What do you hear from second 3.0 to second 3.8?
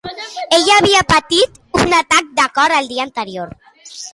anterior.